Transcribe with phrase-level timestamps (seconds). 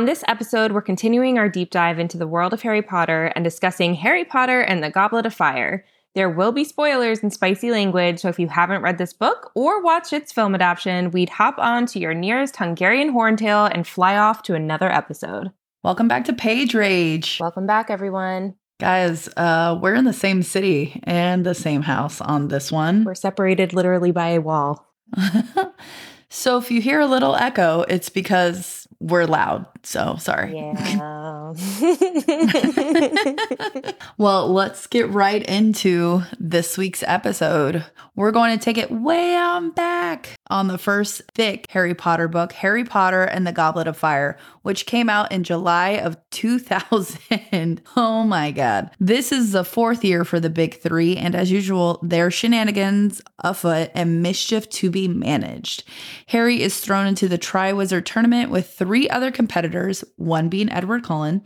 [0.00, 3.44] On this episode, we're continuing our deep dive into the world of Harry Potter and
[3.44, 5.84] discussing Harry Potter and the Goblet of Fire.
[6.14, 9.82] There will be spoilers and spicy language, so if you haven't read this book or
[9.82, 14.42] watched its film adaptation, we'd hop on to your nearest Hungarian horntail and fly off
[14.44, 15.50] to another episode.
[15.84, 17.36] Welcome back to Page Rage.
[17.38, 18.54] Welcome back, everyone.
[18.80, 23.04] Guys, uh, we're in the same city and the same house on this one.
[23.04, 24.94] We're separated literally by a wall.
[26.30, 29.66] so if you hear a little echo, it's because we're loud.
[29.82, 30.54] So sorry.
[30.54, 31.52] Yeah.
[34.18, 37.84] well, let's get right into this week's episode.
[38.20, 42.52] We're going to take it way on back on the first thick Harry Potter book,
[42.52, 47.80] Harry Potter and the Goblet of Fire, which came out in July of 2000.
[47.96, 48.90] oh my God.
[49.00, 53.90] This is the fourth year for the big three, and as usual, there's shenanigans afoot
[53.94, 55.84] and mischief to be managed.
[56.26, 61.42] Harry is thrown into the Triwizard Tournament with three other competitors, one being Edward Cullen.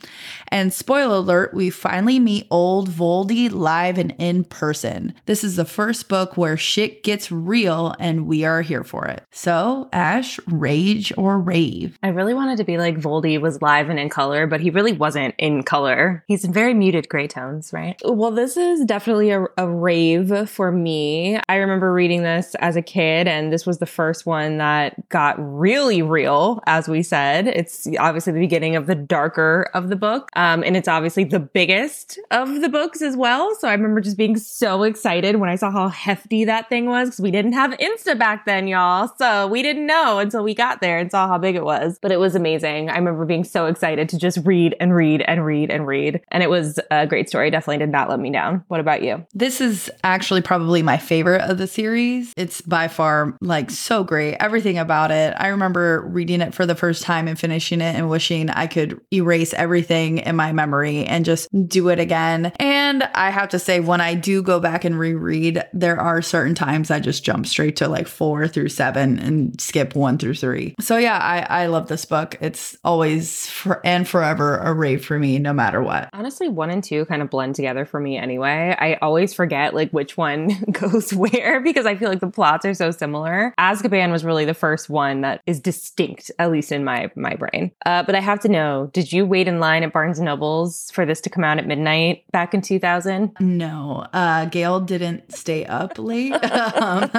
[0.48, 5.14] And spoiler alert, we finally meet old Voldy live and in person.
[5.26, 9.22] This is the first book where shit gets real, and we are here for it.
[9.30, 11.98] So, Ash, rage or rave?
[12.02, 14.92] I really wanted to be like Voldy was live and in color, but he really
[14.92, 16.24] wasn't in color.
[16.26, 18.00] He's in very muted gray tones, right?
[18.04, 21.38] Well, this is definitely a, a rave for me.
[21.48, 25.36] I remember reading this as a kid, and this was the first one that got
[25.38, 27.46] really real, as we said.
[27.46, 31.40] It's obviously the beginning of the darker of the book, um, and it's obviously the
[31.40, 33.54] biggest of the books as well.
[33.56, 37.10] So I remember just being so excited when I saw how hefty that thing was
[37.10, 39.10] because we didn't have Insta back then, y'all.
[39.18, 41.98] So we didn't know until we got there and saw how big it was.
[42.00, 42.90] But it was amazing.
[42.90, 46.20] I remember being so excited to just read and read and read and read.
[46.28, 47.50] And it was a great story.
[47.50, 48.64] Definitely did not let me down.
[48.68, 49.26] What about you?
[49.34, 52.32] This is actually probably my favorite of the series.
[52.36, 54.36] It's by far like so great.
[54.40, 55.34] Everything about it.
[55.36, 59.00] I remember reading it for the first time and finishing it and wishing I could
[59.12, 62.52] erase everything in my memory and just do it again.
[62.56, 66.56] And I have to say, when I do go back and reread, there are certain
[66.56, 70.74] times I just jump straight to like four through seven and skip one through three.
[70.80, 72.36] So yeah, I, I love this book.
[72.40, 76.10] It's always for and forever a rave for me, no matter what.
[76.12, 78.74] Honestly, one and two kind of blend together for me anyway.
[78.76, 82.74] I always forget like which one goes where because I feel like the plots are
[82.74, 83.54] so similar.
[83.56, 87.70] Azkaban was really the first one that is distinct, at least in my my brain.
[87.86, 90.90] Uh, but I have to know, did you wait in line at Barnes and Nobles
[90.90, 93.36] for this to come out at midnight back in 2000?
[93.38, 96.23] No, uh, Gail didn't stay up late.
[96.32, 97.10] um,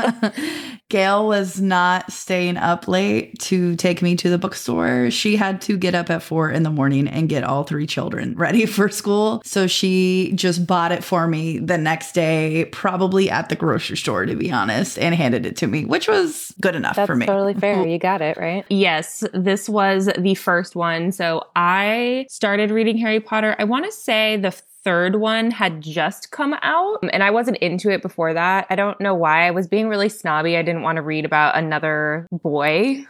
[0.90, 5.10] Gail was not staying up late to take me to the bookstore.
[5.10, 8.36] She had to get up at four in the morning and get all three children
[8.38, 9.42] ready for school.
[9.44, 14.26] So she just bought it for me the next day, probably at the grocery store,
[14.26, 17.26] to be honest, and handed it to me, which was good enough That's for me.
[17.26, 17.86] Totally fair.
[17.96, 18.66] You got it, right?
[18.70, 21.12] Yes, this was the first one.
[21.12, 23.56] So I started reading Harry Potter.
[23.60, 24.52] I want to say the
[24.86, 28.68] third one had just come out and I wasn't into it before that.
[28.70, 29.48] I don't know why.
[29.48, 30.56] I was being really snobby.
[30.56, 33.06] I didn't want to read about another boy.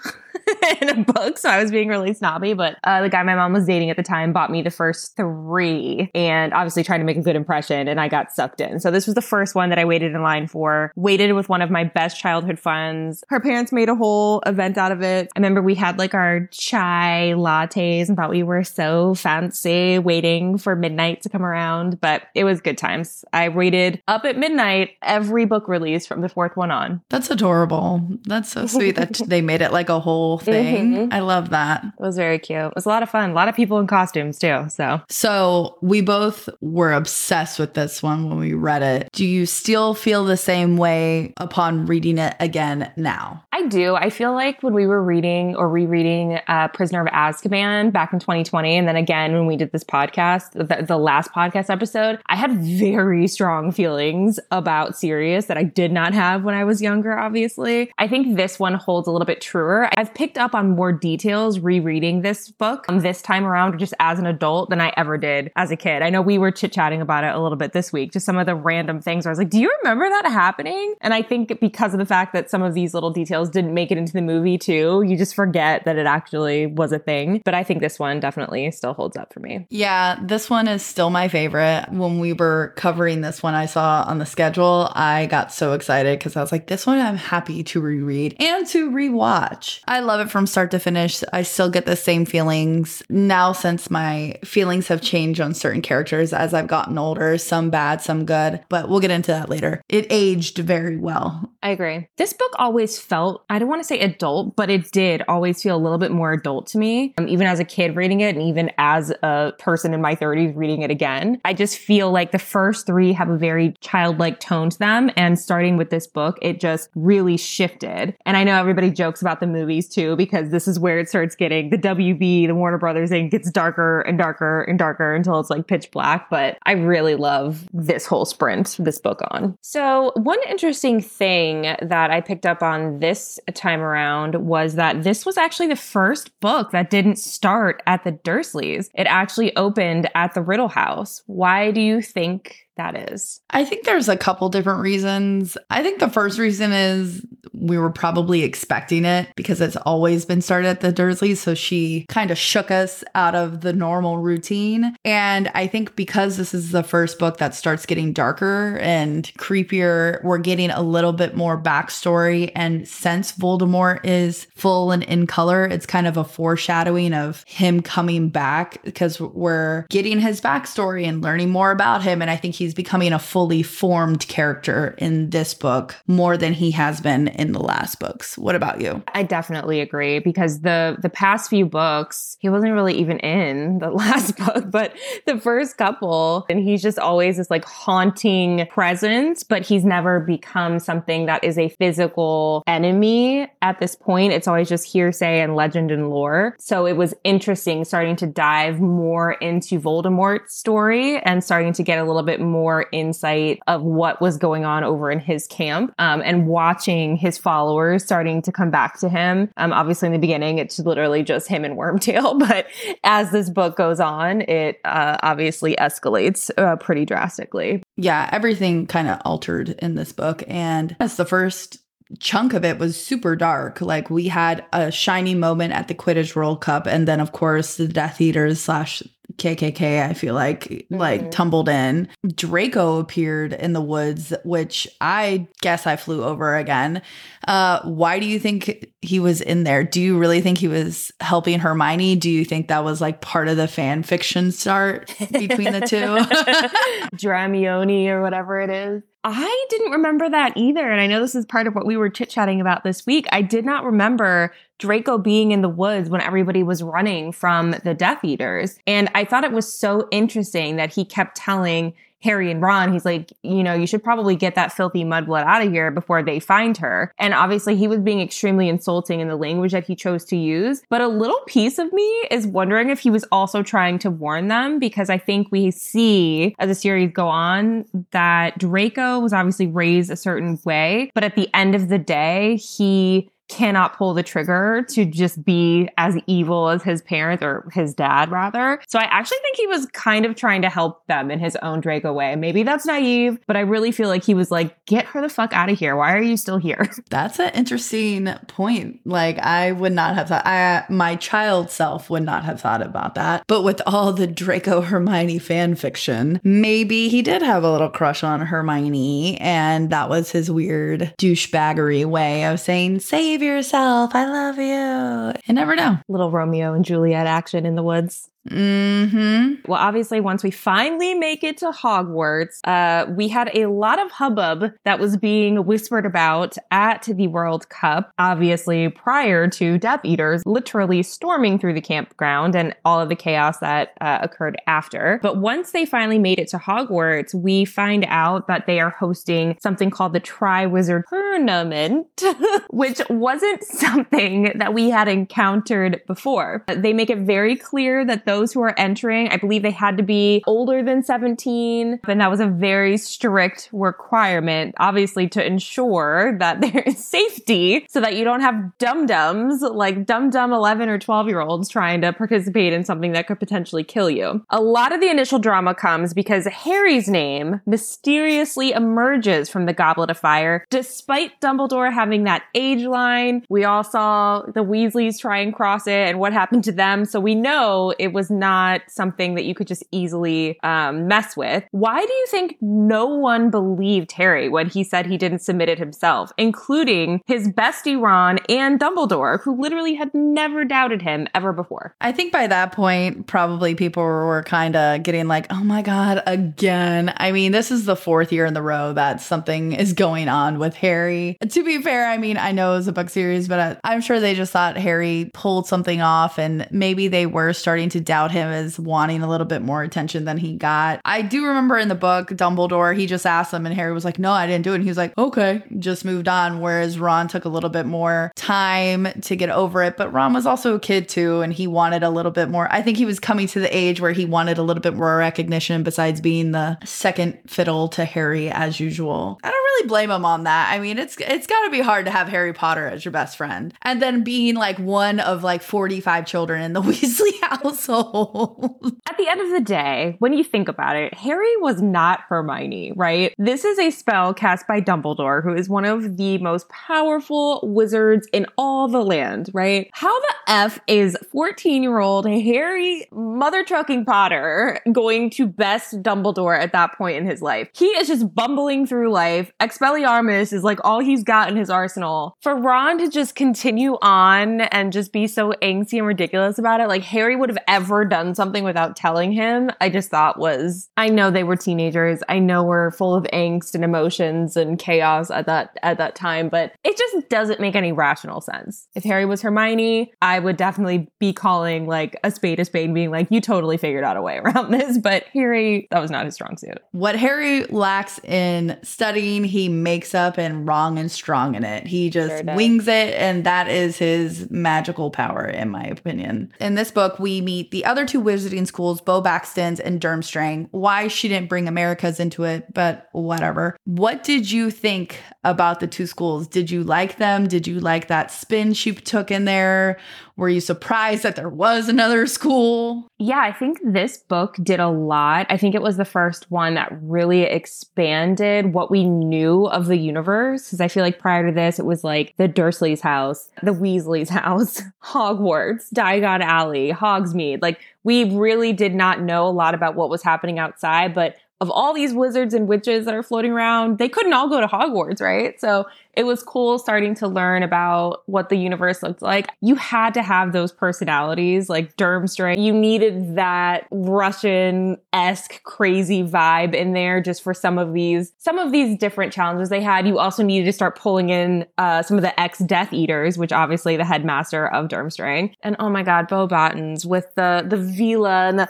[0.81, 2.53] in a book, so I was being really snobby.
[2.53, 5.15] But uh, the guy my mom was dating at the time bought me the first
[5.15, 8.79] three, and obviously trying to make a good impression, and I got sucked in.
[8.79, 10.91] So this was the first one that I waited in line for.
[10.95, 13.23] Waited with one of my best childhood friends.
[13.29, 15.29] Her parents made a whole event out of it.
[15.35, 20.57] I remember we had like our chai lattes and thought we were so fancy, waiting
[20.57, 21.64] for midnight to come around.
[22.01, 23.25] But it was good times.
[23.33, 27.01] I waited up at midnight every book release from the fourth one on.
[27.09, 28.07] That's adorable.
[28.23, 30.93] That's so sweet that they made it like a whole thing.
[30.93, 31.13] Mm-hmm.
[31.13, 31.83] I love that.
[31.83, 32.59] It was very cute.
[32.59, 33.31] It was a lot of fun.
[33.31, 34.65] A lot of people in costumes too.
[34.69, 39.09] So, so we both were obsessed with this one when we read it.
[39.13, 43.43] Do you still feel the same way upon reading it again now?
[43.53, 43.95] I do.
[43.95, 48.19] I feel like when we were reading or rereading uh, Prisoner of Azkaban back in
[48.19, 52.35] 2020, and then again when we did this podcast, the, the last podcast episode, I
[52.35, 57.17] had very strong feelings about Sirius that I did not have when I was younger,
[57.17, 57.91] obviously.
[57.97, 59.89] I think this one holds a little bit truer.
[59.95, 64.19] I've picked up on more details rereading this book um, this time around, just as
[64.19, 66.01] an adult, than I ever did as a kid.
[66.01, 68.37] I know we were chit chatting about it a little bit this week, just some
[68.37, 70.95] of the random things where I was like, do you remember that happening?
[70.99, 73.91] And I think because of the fact that some of these little details didn't make
[73.91, 77.41] it into the movie too, you just forget that it actually was a thing.
[77.45, 79.65] But I think this one definitely still holds up for me.
[79.69, 81.44] Yeah, this one is still my favorite.
[81.53, 86.19] When we were covering this one, I saw on the schedule, I got so excited
[86.19, 89.79] because I was like, this one I'm happy to reread and to rewatch.
[89.87, 91.23] I love it from start to finish.
[91.31, 95.81] I still get get the same feelings now since my feelings have changed on certain
[95.81, 99.81] characters as I've gotten older, some bad, some good, but we'll get into that later.
[99.89, 101.51] It aged very well.
[101.61, 102.07] I agree.
[102.17, 105.75] This book always felt, I don't want to say adult, but it did always feel
[105.75, 107.13] a little bit more adult to me.
[107.17, 110.55] Um, even as a kid reading it, and even as a person in my 30s
[110.55, 114.69] reading it again, I just feel like the first three have a very childlike tone
[114.69, 115.09] to them.
[115.15, 118.15] And starting with this book, it just really shifted.
[118.25, 121.35] And I know everybody jokes about the movies too, because this is where it starts
[121.35, 125.49] getting the WB, the Warner Brothers thing gets darker and darker and darker until it's
[125.49, 126.29] like pitch black.
[126.29, 129.57] But I really love this whole sprint, this book on.
[129.61, 135.25] So, one interesting thing that I picked up on this time around was that this
[135.25, 138.89] was actually the first book that didn't start at the Dursleys.
[138.95, 141.14] It actually opened at the Riddle House.
[141.25, 143.41] Why do you think that is?
[143.49, 145.57] I think there's a couple different reasons.
[145.69, 150.41] I think the first reason is we were probably expecting it because it's always been
[150.41, 151.37] started at the Dursleys.
[151.37, 154.95] So she kind of shook us out of the normal routine.
[155.05, 160.23] And I think because this is the first book that starts getting darker and creepier,
[160.23, 162.51] we're getting a little bit more backstory.
[162.55, 167.81] And since Voldemort is full and in color, it's kind of a foreshadowing of him
[167.81, 172.21] coming back because we're getting his backstory and learning more about him.
[172.21, 176.71] And I think he's becoming a fully formed character in this book more than he
[176.71, 178.37] has been in the last books.
[178.37, 179.03] What about you?
[179.13, 183.89] I definitely agree because the the past few books, he wasn't really even in the
[183.91, 184.93] last book, but
[185.25, 190.79] the first couple, and he's just always this like haunting presence, but he's never become
[190.79, 194.33] something that is a physical enemy at this point.
[194.33, 196.55] It's always just hearsay and legend and lore.
[196.59, 201.99] So it was interesting starting to dive more into Voldemort's story and starting to get
[201.99, 202.54] a little bit more
[202.91, 208.03] insight of what was going on over in his camp um, and watching his followers
[208.03, 209.49] starting to come back to him.
[209.57, 212.67] Um, obviously, in the beginning, it's literally just him and Wormtail, but
[213.03, 217.83] as this book goes on, it uh, obviously escalates uh, pretty drastically.
[217.97, 220.43] Yeah, everything kind of altered in this book.
[220.47, 221.79] And that's the first
[222.19, 223.81] chunk of it was super dark.
[223.81, 227.77] Like we had a shiny moment at the Quidditch World Cup, and then of course
[227.77, 229.03] the Death Eaters slash
[229.37, 230.95] KKK, I feel like, mm-hmm.
[230.95, 232.07] like tumbled in.
[232.35, 237.01] Draco appeared in the woods, which I guess I flew over again.
[237.47, 239.83] Uh, why do you think he was in there?
[239.83, 242.15] Do you really think he was helping Hermione?
[242.15, 245.95] Do you think that was like part of the fan fiction start between the two?
[247.17, 249.03] Dramione or whatever it is.
[249.27, 250.87] I didn't remember that either.
[250.87, 253.25] And I know this is part of what we were chit chatting about this week.
[253.31, 257.95] I did not remember Draco being in the woods when everybody was running from the
[257.95, 258.77] Death Eaters.
[258.85, 261.95] And I thought it was so interesting that he kept telling
[262.25, 265.61] Harry and Ron, he's like, you know, you should probably get that filthy mudblood out
[265.61, 267.13] of here before they find her.
[267.17, 270.81] And obviously, he was being extremely insulting in the language that he chose to use.
[270.89, 274.47] But a little piece of me is wondering if he was also trying to warn
[274.47, 279.67] them because I think we see as the series go on that Draco was obviously
[279.67, 281.11] raised a certain way.
[281.13, 285.89] But at the end of the day, he cannot pull the trigger to just be
[285.97, 288.81] as evil as his parents or his dad rather.
[288.87, 291.81] So I actually think he was kind of trying to help them in his own
[291.81, 292.35] Draco way.
[292.35, 295.53] Maybe that's naive, but I really feel like he was like, get her the fuck
[295.53, 295.95] out of here.
[295.95, 296.87] Why are you still here?
[297.09, 298.99] That's an interesting point.
[299.05, 303.15] Like I would not have thought I my child self would not have thought about
[303.15, 303.43] that.
[303.47, 308.23] But with all the Draco Hermione fan fiction, maybe he did have a little crush
[308.23, 314.15] on Hermione and that was his weird douchebaggery way of saying, say save yourself.
[314.15, 315.41] I love you.
[315.45, 315.97] You never know.
[316.07, 318.29] Little Romeo and Juliet action in the woods.
[318.49, 319.55] Hmm.
[319.65, 324.11] Well, obviously, once we finally make it to Hogwarts, uh, we had a lot of
[324.11, 328.11] hubbub that was being whispered about at the World Cup.
[328.19, 333.57] Obviously, prior to Death Eaters literally storming through the campground and all of the chaos
[333.59, 335.19] that uh, occurred after.
[335.23, 339.57] But once they finally made it to Hogwarts, we find out that they are hosting
[339.61, 342.23] something called the Triwizard Tournament,
[342.69, 346.63] which wasn't something that we had encountered before.
[346.67, 350.03] They make it very clear that those who are entering, I believe they had to
[350.03, 351.99] be older than 17.
[352.07, 357.99] And that was a very strict requirement, obviously, to ensure that there is safety so
[358.01, 362.01] that you don't have dum dums like dum dum 11 or 12 year olds trying
[362.01, 364.43] to participate in something that could potentially kill you.
[364.49, 370.09] A lot of the initial drama comes because Harry's name mysteriously emerges from the Goblet
[370.09, 373.43] of Fire, despite Dumbledore having that age line.
[373.49, 377.05] We all saw the Weasleys try and cross it and what happened to them.
[377.05, 381.37] So we know it was was not something that you could just easily um, mess
[381.37, 381.63] with.
[381.71, 385.77] Why do you think no one believed Harry when he said he didn't submit it
[385.77, 391.95] himself, including his bestie Ron and Dumbledore, who literally had never doubted him ever before?
[392.01, 396.23] I think by that point, probably people were kind of getting like, oh my God,
[396.25, 397.13] again.
[397.17, 400.57] I mean, this is the fourth year in the row that something is going on
[400.57, 401.37] with Harry.
[401.47, 404.19] To be fair, I mean, I know it was a book series, but I'm sure
[404.19, 408.47] they just thought Harry pulled something off and maybe they were starting to doubt him
[408.47, 411.01] as wanting a little bit more attention than he got.
[411.05, 414.19] I do remember in the book, Dumbledore, he just asked him and Harry was like,
[414.19, 414.75] no, I didn't do it.
[414.75, 416.61] And he was like, okay, just moved on.
[416.61, 419.97] Whereas Ron took a little bit more time to get over it.
[419.97, 422.71] But Ron was also a kid too, and he wanted a little bit more.
[422.71, 425.17] I think he was coming to the age where he wanted a little bit more
[425.17, 429.39] recognition besides being the second fiddle to Harry as usual.
[429.43, 430.71] I don't really blame him on that.
[430.71, 433.37] I mean, it's it's got to be hard to have Harry Potter as your best
[433.37, 438.04] friend and then being like one of like 45 children in the Weasley household.
[439.09, 442.93] At the end of the day, when you think about it, Harry was not Hermione,
[442.95, 443.33] right?
[443.37, 448.27] This is a spell cast by Dumbledore, who is one of the most powerful wizards
[448.33, 449.89] in all the land, right?
[449.93, 456.59] How the F is 14 year old Harry mother trucking Potter going to best Dumbledore
[456.59, 457.69] at that point in his life?
[457.73, 459.51] He is just bumbling through life.
[459.59, 462.37] Expelliarmus is like all he's got in his arsenal.
[462.41, 466.87] For Ron to just continue on and just be so angsty and ridiculous about it,
[466.87, 471.09] like Harry would have ever done something without telling him, I just thought was, I
[471.09, 472.21] know they were teenagers.
[472.29, 476.49] I know we're full of angst and emotions and chaos at that, at that time,
[476.49, 478.87] but it just doesn't make any rational sense.
[478.95, 483.11] If Harry was Hermione, I would definitely be calling like a spade a spade, being
[483.11, 484.97] like, you totally figured out a way around this.
[484.97, 486.77] But Harry, that was not his strong suit.
[486.91, 491.87] What Harry lacks in studying, he makes up in wrong and strong in it.
[491.87, 496.51] He just sure wings it, and that is his magical power, in my opinion.
[496.59, 500.69] In this book, we meet the other two wizarding schools, Beauxbatons and Durmstrang.
[500.71, 503.75] Why she didn't bring America's into it, but whatever.
[503.83, 506.47] What did you think about the two schools?
[506.47, 507.49] Did you like them?
[507.49, 509.99] Did you like that spin she took in there?
[510.37, 513.09] Were you surprised that there was another school?
[513.17, 515.45] Yeah, I think this book did a lot.
[515.49, 519.95] I think it was the first one that really expanded what we knew of the
[519.95, 520.65] universe.
[520.65, 524.27] Because I feel like prior to this, it was like the Dursleys' house, the Weasleys'
[524.41, 527.61] house, Hogwarts, Diagon Alley, Hogsmeade.
[527.61, 531.71] Like we really did not know a lot about what was happening outside, but of
[531.71, 535.21] all these wizards and witches that are floating around, they couldn't all go to Hogwarts,
[535.21, 535.59] right?
[535.59, 539.47] So it was cool starting to learn about what the universe looked like.
[539.61, 542.61] You had to have those personalities like Durmstrang.
[542.61, 548.71] You needed that Russian-esque crazy vibe in there just for some of these some of
[548.71, 550.07] these different challenges they had.
[550.07, 553.51] You also needed to start pulling in uh, some of the ex Death Eaters, which
[553.51, 555.53] obviously the headmaster of Durmstrang.
[555.63, 558.69] And oh my god, Beauxbatons with the the Veela and the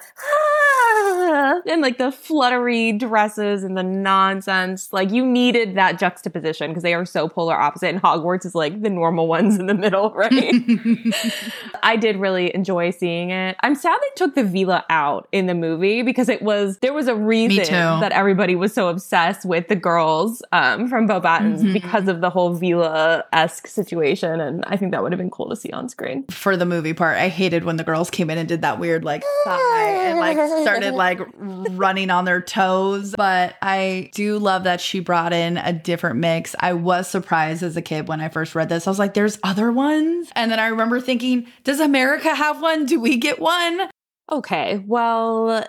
[1.65, 4.92] and like the fluttery dresses and the nonsense.
[4.92, 8.82] Like you needed that juxtaposition because they are so polar opposite and Hogwarts is like
[8.82, 10.54] the normal ones in the middle, right?
[11.84, 13.56] I did really enjoy seeing it.
[13.62, 17.08] I'm sad they took the Veela out in the movie because it was there was
[17.08, 17.65] a reason
[18.00, 21.74] that everybody was so obsessed with the girls um, from Beauxbatons mm-hmm.
[21.74, 24.39] because of the whole Veela-esque situation.
[24.39, 26.25] And I think that would have been cool to see on screen.
[26.27, 29.04] For the movie part, I hated when the girls came in and did that weird
[29.04, 33.13] like sigh and like started like running on their toes.
[33.15, 36.55] But I do love that she brought in a different mix.
[36.60, 38.88] I was surprised as a kid when I first read this.
[38.88, 40.29] I was like, there's other ones.
[40.36, 42.86] And then I remember thinking, does America have one?
[42.86, 43.89] Do we get one?
[44.32, 45.63] Okay, well,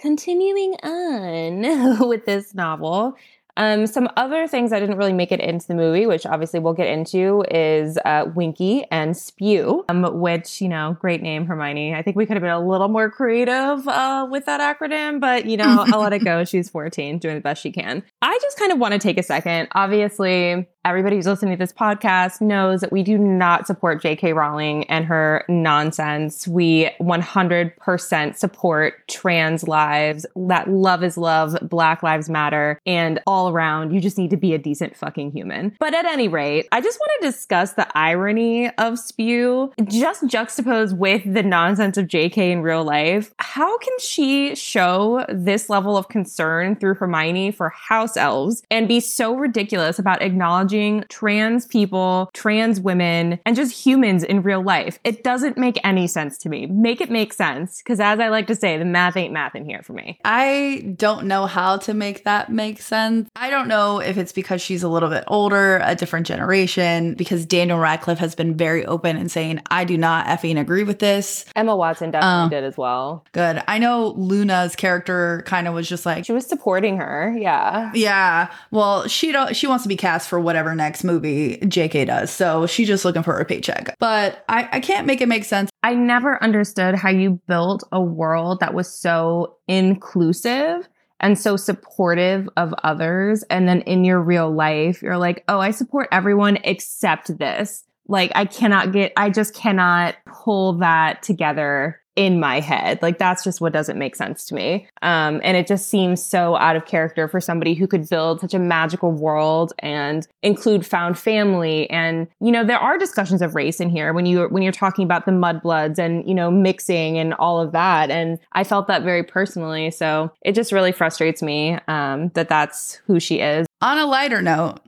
[0.00, 3.16] continuing on with this novel,
[3.56, 6.72] um, some other things that didn't really make it into the movie, which obviously we'll
[6.72, 11.94] get into, is uh, Winky and Spew, um, which, you know, great name, Hermione.
[11.94, 15.44] I think we could have been a little more creative uh, with that acronym, but,
[15.44, 16.44] you know, I'll let it go.
[16.52, 18.02] She's 14, doing the best she can.
[18.22, 19.68] I just kind of want to take a second.
[19.72, 24.32] Obviously, everybody who's listening to this podcast knows that we do not support J.K.
[24.32, 26.48] Rowling and her nonsense.
[26.48, 33.92] We 100% support trans lives, that love is love, Black Lives Matter, and all around,
[33.94, 35.76] you just need to be a decent fucking human.
[35.78, 40.98] But at any rate, I just want to discuss the irony of Spew, just juxtaposed
[40.98, 42.50] with the nonsense of J.K.
[42.50, 43.32] in real life.
[43.38, 48.98] How can she show this level of concern through Hermione for house elves and be
[48.98, 54.98] so ridiculous about acknowledging acknowledging trans people, trans women, and just humans in real life.
[55.04, 56.66] It doesn't make any sense to me.
[56.66, 57.78] Make it make sense.
[57.78, 60.18] Because as I like to say, the math ain't math in here for me.
[60.24, 63.28] I don't know how to make that make sense.
[63.36, 67.44] I don't know if it's because she's a little bit older, a different generation, because
[67.44, 71.44] Daniel Radcliffe has been very open and saying, I do not effing agree with this.
[71.54, 73.24] Emma Watson definitely um, did as well.
[73.32, 73.62] Good.
[73.68, 77.34] I know Luna's character kind of was just like she was supporting her.
[77.36, 77.90] Yeah.
[77.94, 78.52] Yeah.
[78.70, 82.30] Well, she don't she wants to be cast for whatever next movie JK does.
[82.30, 83.96] So she's just looking for her paycheck.
[83.98, 85.70] But I, I can't make it make sense.
[85.82, 90.88] I never understood how you built a world that was so inclusive
[91.20, 93.44] and so supportive of others.
[93.44, 97.84] And then in your real life, you're like, oh, I support everyone except this.
[98.08, 103.00] Like, I cannot get, I just cannot pull that together in my head.
[103.00, 104.86] Like that's just what doesn't make sense to me.
[105.00, 108.52] Um, and it just seems so out of character for somebody who could build such
[108.52, 111.88] a magical world and include found family.
[111.88, 115.04] And you know, there are discussions of race in here when you when you're talking
[115.04, 118.10] about the mudbloods and you know mixing and all of that.
[118.10, 119.90] And I felt that very personally.
[119.90, 123.66] So it just really frustrates me um, that that's who she is.
[123.80, 124.80] On a lighter note,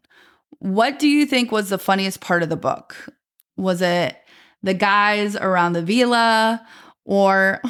[0.59, 2.97] what do you think was the funniest part of the book?
[3.57, 4.17] Was it
[4.63, 6.61] the guys around the Veela?
[7.05, 7.61] Or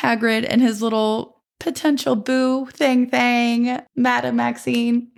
[0.00, 5.11] Hagrid and his little potential boo thing thing, Madame Maxime.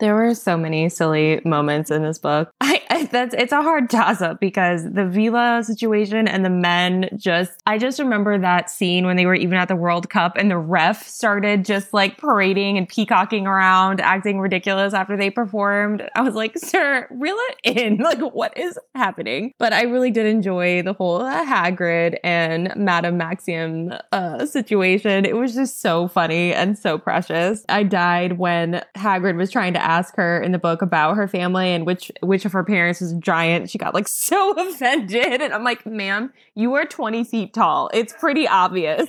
[0.00, 2.52] There were so many silly moments in this book.
[2.60, 7.08] I, I, that's it's a hard toss up because the Veela situation and the men
[7.16, 10.50] just I just remember that scene when they were even at the World Cup and
[10.50, 16.08] the ref started just like parading and peacocking around, acting ridiculous after they performed.
[16.14, 17.98] I was like, "Sir, reel it in.
[18.08, 23.92] Like what is happening?" But I really did enjoy the whole Hagrid and Madame Maxime
[24.12, 25.26] uh, situation.
[25.26, 27.64] It was just so funny and so precious.
[27.68, 31.70] I died when Hagrid was trying to ask her in the book about her family
[31.70, 33.70] and which which of her parents was a giant.
[33.70, 37.90] She got like so offended, and I'm like, "Ma'am, you are 20 feet tall.
[37.94, 39.08] It's pretty obvious.